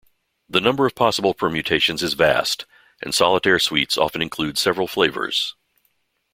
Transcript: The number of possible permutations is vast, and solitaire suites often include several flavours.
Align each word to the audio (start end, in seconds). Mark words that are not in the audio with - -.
The 0.49 0.59
number 0.61 0.87
of 0.87 0.95
possible 0.95 1.35
permutations 1.35 2.01
is 2.01 2.15
vast, 2.15 2.65
and 3.03 3.13
solitaire 3.13 3.59
suites 3.59 3.99
often 3.99 4.19
include 4.19 4.57
several 4.57 4.87
flavours. 4.87 5.55